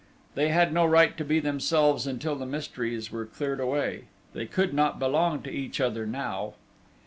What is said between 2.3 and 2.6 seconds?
the